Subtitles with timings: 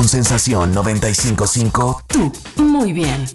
[0.00, 2.32] Con sensación 955, tú.
[2.56, 3.26] Muy bien.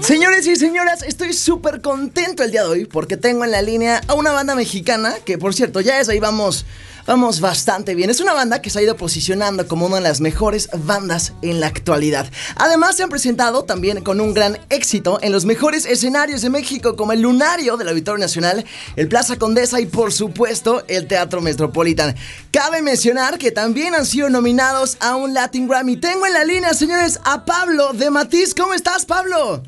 [0.00, 4.00] Señores y señoras, estoy súper contento el día de hoy porque tengo en la línea
[4.06, 6.64] a una banda mexicana que, por cierto, ya es ahí vamos,
[7.06, 8.10] vamos bastante bien.
[8.10, 11.60] Es una banda que se ha ido posicionando como una de las mejores bandas en
[11.60, 12.26] la actualidad.
[12.56, 16.96] Además, se han presentado también con un gran éxito en los mejores escenarios de México,
[16.96, 18.64] como el Lunario del Auditorio Nacional,
[18.96, 22.14] el Plaza Condesa y, por supuesto, el Teatro Metropolitan.
[22.50, 25.96] Cabe mencionar que también han sido nominados a un Latin Grammy.
[25.96, 28.54] Tengo en la línea, señores, a Pablo de Matiz.
[28.54, 29.62] ¿Cómo estás, Pablo?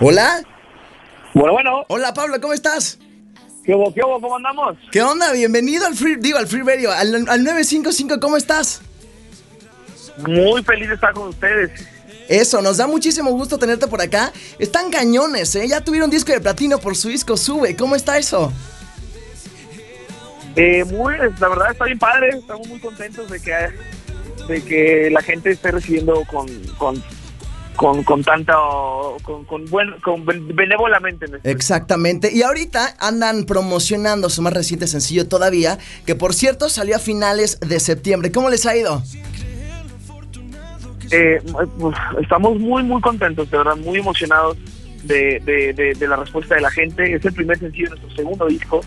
[0.00, 0.42] Hola.
[1.34, 1.84] Bueno, bueno.
[1.88, 2.98] Hola, Pablo, ¿cómo estás?
[3.68, 4.18] ¿Qué hubo, qué hubo?
[4.18, 4.78] ¿Cómo andamos?
[4.90, 5.30] ¿Qué onda?
[5.30, 8.80] Bienvenido al Free, digo, al Free Radio, al, al 955, ¿cómo estás?
[10.26, 11.70] Muy feliz de estar con ustedes.
[12.30, 14.32] Eso, nos da muchísimo gusto tenerte por acá.
[14.58, 15.68] Están cañones, ¿eh?
[15.68, 17.76] Ya tuvieron disco de platino por su disco Sube.
[17.76, 18.50] ¿Cómo está eso?
[20.56, 22.38] Eh, muy, la verdad está bien padre.
[22.38, 23.54] Estamos muy contentos de que,
[24.48, 27.04] de que la gente esté recibiendo con, con,
[27.78, 28.54] con, con tanta,
[29.22, 31.26] con, con, buen, con ben- benévolamente.
[31.44, 32.30] Exactamente.
[32.32, 37.60] Y ahorita andan promocionando su más reciente sencillo todavía, que por cierto salió a finales
[37.60, 38.32] de septiembre.
[38.32, 39.00] ¿Cómo les ha ido?
[41.12, 41.40] Eh,
[42.20, 44.56] estamos muy, muy contentos, de verdad, muy emocionados
[45.04, 47.14] de, de, de, de la respuesta de la gente.
[47.14, 48.80] Es el primer sencillo de nuestro segundo disco.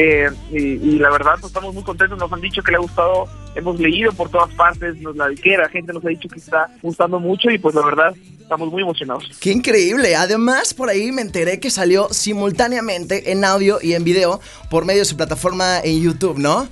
[0.00, 2.16] Eh, y, y la verdad, pues, estamos muy contentos.
[2.16, 3.26] Nos han dicho que le ha gustado.
[3.56, 6.68] Hemos leído por todas partes, nos la que la gente nos ha dicho que está
[6.80, 7.50] gustando mucho.
[7.50, 9.28] Y pues la verdad, estamos muy emocionados.
[9.40, 10.14] Qué increíble.
[10.14, 14.40] Además, por ahí me enteré que salió simultáneamente en audio y en video
[14.70, 16.68] por medio de su plataforma en YouTube, ¿no?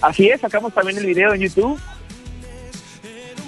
[0.00, 1.80] Así es, sacamos también el video en YouTube.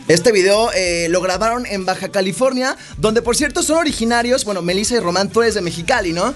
[0.09, 4.97] Este video eh, lo grabaron en Baja California, donde por cierto son originarios, bueno, Melissa
[4.97, 6.35] y Román, tú eres de Mexicali, ¿no?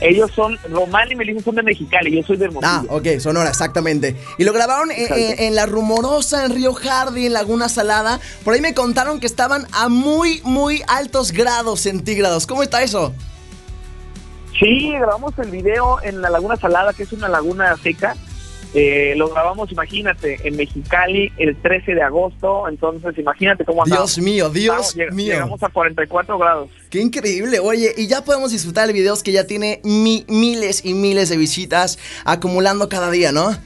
[0.00, 2.70] Ellos son, Román y Melissa son de Mexicali, yo soy de Hermosillo.
[2.72, 4.14] Ah, ok, Sonora, exactamente.
[4.38, 8.20] Y lo grabaron en, en- en La Rumorosa, en Río Hardy, en Laguna Salada.
[8.44, 12.46] Por ahí me contaron que estaban a muy, muy altos grados centígrados.
[12.46, 13.12] ¿Cómo está eso?
[14.58, 18.16] Sí, grabamos el video en la Laguna Salada, que es una laguna seca.
[18.74, 22.68] Eh, lo grabamos, imagínate, en Mexicali el 13 de agosto.
[22.68, 24.14] Entonces, imagínate cómo andamos.
[24.16, 25.32] Dios mío, Dios Estamos- mío.
[25.32, 26.68] Llegamos a 44 grados.
[26.90, 30.92] Qué increíble, oye, y ya podemos disfrutar de videos que ya tiene mi- miles y
[30.94, 33.56] miles de visitas acumulando cada día, ¿no?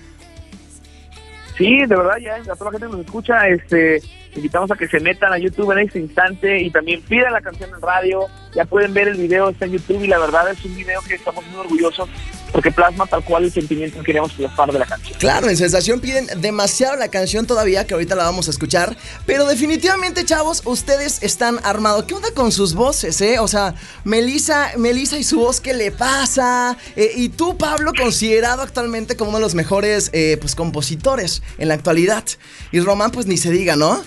[1.58, 4.00] Sí, de verdad, ya a toda la gente que nos escucha, este,
[4.34, 7.70] invitamos a que se metan a YouTube en este instante y también pidan la canción
[7.74, 8.26] en radio.
[8.54, 11.14] Ya pueden ver el video, está en YouTube y la verdad es un video que
[11.14, 12.08] estamos muy orgullosos
[12.52, 15.18] porque plasma tal cual el sentimiento que queríamos plasmar de la canción.
[15.18, 18.96] Claro, en Sensación piden demasiado la canción todavía, que ahorita la vamos a escuchar.
[19.26, 22.04] Pero definitivamente, chavos, ustedes están armados.
[22.04, 23.38] ¿Qué onda con sus voces, eh?
[23.38, 23.74] O sea,
[24.04, 24.72] Melissa,
[25.18, 26.76] y su voz, ¿qué le pasa?
[26.96, 31.68] Eh, y tú, Pablo, considerado actualmente como uno de los mejores eh, pues, compositores en
[31.68, 32.24] la actualidad.
[32.70, 34.02] Y Román, pues ni se diga, ¿no?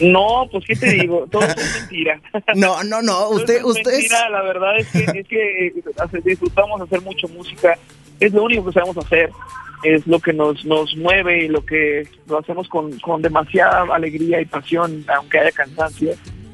[0.00, 2.20] No, pues qué te digo, todo es mentira.
[2.54, 3.12] No, no, no.
[3.12, 5.74] Todo Usted, es usted es- mentira, la verdad es que, es que eh,
[6.24, 7.78] disfrutamos hacer mucho música,
[8.20, 9.30] es lo único que sabemos hacer,
[9.82, 14.40] es lo que nos, nos mueve y lo que lo hacemos con, con demasiada alegría
[14.40, 16.12] y pasión, aunque haya cansancio.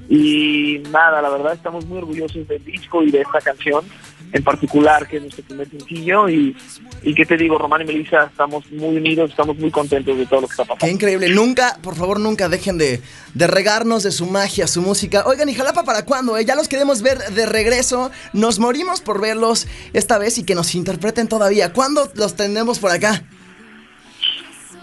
[0.09, 3.84] Y nada, la verdad estamos muy orgullosos del disco y de esta canción
[4.33, 6.29] en particular, que es nuestro primer sencillo.
[6.29, 6.57] Y,
[7.03, 10.43] y qué te digo, Román y Melissa, estamos muy unidos, estamos muy contentos de todo
[10.43, 10.85] lo que está pasando.
[10.87, 11.29] Qué increíble.
[11.31, 13.01] Nunca, por favor, nunca dejen de,
[13.35, 15.25] de regarnos de su magia, su música.
[15.27, 16.37] Oigan, ¿y Jalapa para cuándo?
[16.37, 16.45] eh?
[16.45, 18.11] Ya los queremos ver de regreso.
[18.33, 21.73] Nos morimos por verlos esta vez y que nos interpreten todavía.
[21.73, 23.23] ¿Cuándo los tendremos por acá?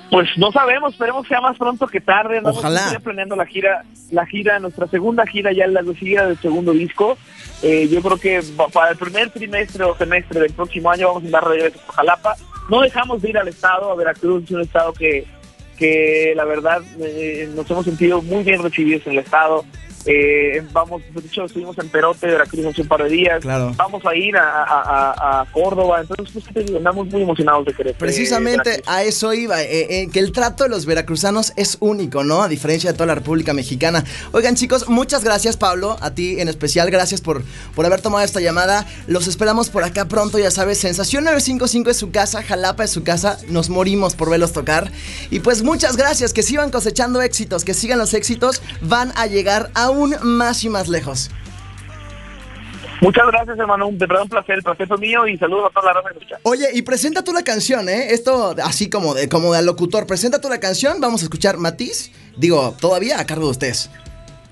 [0.10, 2.38] Pues no sabemos, esperemos que sea más pronto que tarde.
[2.38, 2.92] Andamos Ojalá.
[2.92, 7.18] ya planeando la gira, la gira, nuestra segunda gira, ya la gira del segundo disco.
[7.62, 8.42] Eh, yo creo que
[8.72, 12.36] para el primer trimestre o semestre del próximo año vamos a andar regreso por Jalapa.
[12.70, 15.26] No dejamos de ir al estado, a Veracruz es un estado que,
[15.78, 19.66] que la verdad eh, nos hemos sentido muy bien recibidos en el estado.
[20.08, 23.42] Eh, vamos, de hecho estuvimos en Perote, Veracruz hace un par de días.
[23.42, 23.74] Claro.
[23.76, 26.78] Vamos a ir a, a- a- a Córdoba, entonces pues, ¿qué te digo?
[26.78, 27.94] andamos muy emocionados de querer.
[27.96, 32.42] Precisamente a eso iba, eh, eh, que el trato de los veracruzanos es único, ¿no?
[32.42, 34.04] A diferencia de toda la República Mexicana.
[34.32, 37.44] Oigan chicos, muchas gracias Pablo, a ti en especial, gracias por,
[37.76, 38.86] por haber tomado esta llamada.
[39.08, 43.04] Los esperamos por acá pronto, ya sabes, Sensación 955 es su casa, Jalapa es su
[43.04, 44.92] casa, nos morimos por verlos tocar.
[45.32, 49.70] Y pues muchas gracias, que sigan cosechando éxitos, que sigan los éxitos, van a llegar
[49.98, 51.30] aún más y más lejos.
[53.02, 53.90] Muchas gracias, hermano.
[53.92, 54.56] De verdad un placer.
[54.56, 56.40] El placer fue mío y saludos a toda la raza que escucha.
[56.44, 58.14] Oye, y presenta tú la canción, ¿eh?
[58.14, 60.08] Esto así como de, como de locutor.
[60.08, 62.12] Presenta tú la canción, vamos a escuchar Matiz.
[62.38, 63.92] Digo, todavía a cargo de ustedes.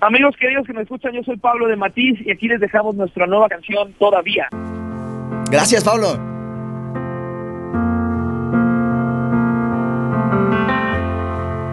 [0.02, 3.26] Amigos queridos que me escuchan, yo soy Pablo de Matiz y aquí les dejamos nuestra
[3.26, 4.48] nueva canción Todavía.
[5.50, 6.35] Gracias, Pablo.